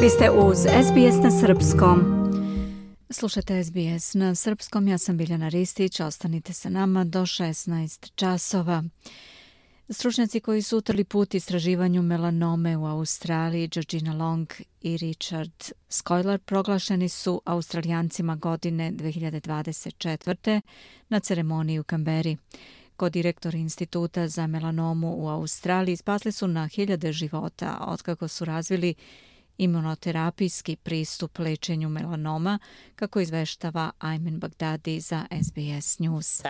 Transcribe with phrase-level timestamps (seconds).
[0.00, 2.00] Vi ste uz SBS na Srpskom.
[3.10, 8.84] Slušajte SBS na Srpskom, ja sam Biljana Ristić, ostanite sa nama do 16 časova.
[9.88, 17.08] Stručnjaci koji su utrli put istraživanju melanome u Australiji, Georgina Long i Richard Skoiler, proglašeni
[17.08, 20.60] su Australijancima godine 2024.
[21.08, 22.36] na ceremoniji u Kamberi.
[22.96, 28.94] Kod direktor Instituta za melanomu u Australiji spasli su na hiljade života otkako su razvili
[29.58, 32.58] imunoterapijski pristup lečenju melanoma,
[32.96, 36.42] kako izveštava Ayman Bagdadi za SBS News.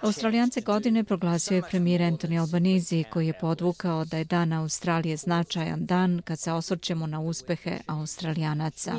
[0.00, 5.86] Australijance godine proglasio je premijer Anthony Albanizi, koji je podvukao da je dan Australije značajan
[5.86, 8.92] dan kad se osvrćemo na uspehe Australijanaca.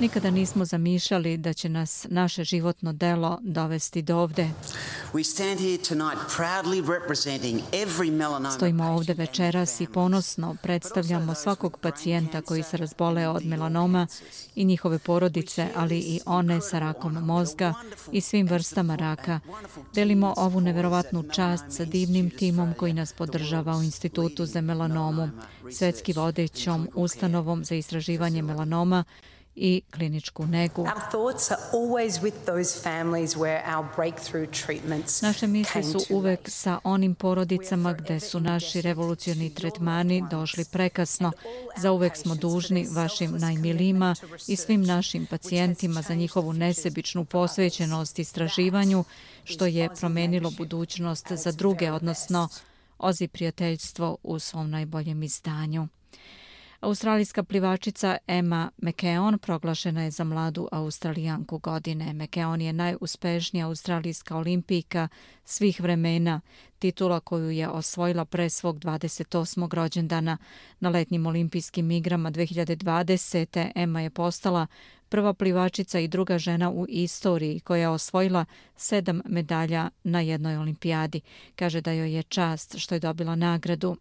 [0.00, 4.48] Nikada nismo zamišljali da će nas naše životno delo dovesti do ovde.
[8.56, 14.06] Stojimo ovde već večeras i ponosno predstavljamo svakog pacijenta koji se razbole od melanoma
[14.54, 17.74] i njihove porodice, ali i one sa rakom mozga
[18.12, 19.40] i svim vrstama raka.
[19.94, 25.30] Delimo ovu neverovatnu čast sa divnim timom koji nas podržava u Institutu za melanomu,
[25.72, 29.04] svetski vodećom ustanovom za istraživanje melanoma,
[29.54, 30.86] i kliničku negu.
[35.22, 41.32] Naše misli su uvek sa onim porodicama gde su naši revolucioni tretmani došli prekasno.
[41.76, 44.14] Za uvek smo dužni vašim najmilima
[44.48, 49.04] i svim našim pacijentima za njihovu nesebičnu posvećenost istraživanju,
[49.44, 52.48] što je promenilo budućnost za druge, odnosno
[52.98, 55.88] ozi prijateljstvo u svom najboljem izdanju.
[56.80, 62.12] Australijska plivačica Emma McKeon proglašena je za mladu australijanku godine.
[62.12, 65.08] McKeon je najuspešnija australijska olimpijka
[65.44, 66.40] svih vremena,
[66.78, 69.74] titula koju je osvojila pre svog 28.
[69.74, 70.38] rođendana
[70.80, 73.70] na letnjim olimpijskim igrama 2020.
[73.74, 74.66] Emma je postala
[75.08, 78.44] prva plivačica i druga žena u istoriji koja je osvojila
[78.76, 81.20] sedam medalja na jednoj olimpijadi.
[81.56, 83.96] Kaže da joj je čast što je dobila nagradu.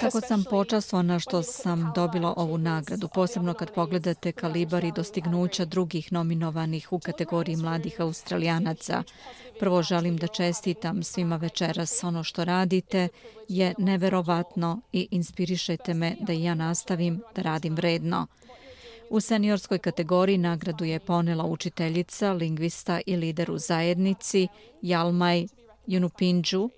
[0.00, 6.12] Tako sam počastvona što sam dobila ovu nagradu, posebno kad pogledate kalibar i dostignuća drugih
[6.12, 9.02] nominovanih u kategoriji mladih australijanaca.
[9.60, 13.08] Prvo želim da čestitam svima večeras ono što radite.
[13.48, 18.26] je neverovatno i inspirišete me da i ja nastavim da radim vredno.
[19.10, 24.48] U seniorskoj kategoriji nagradu je ponela učiteljica, lingvista i lider u zajednici
[24.82, 25.46] Jalmaj
[25.86, 26.70] Junupinđu,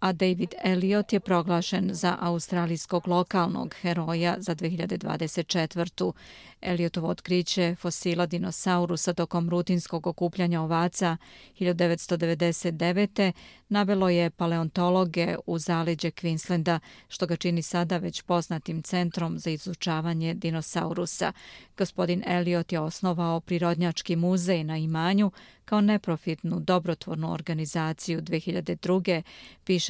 [0.00, 6.12] a David Elliot je proglašen za australijskog lokalnog heroja za 2024.
[6.60, 11.16] Elliotovo otkriće fosila dinosaurusa tokom rutinskog okupljanja ovaca
[11.60, 13.32] 1999.
[13.68, 16.78] navelo je paleontologe u zaleđe Queenslanda,
[17.08, 21.32] što ga čini sada već poznatim centrom za izučavanje dinosaurusa.
[21.78, 25.30] Gospodin Elliot je osnovao Prirodnjački muzej na imanju
[25.64, 29.22] kao neprofitnu dobrotvornu organizaciju 2002.
[29.64, 29.89] piše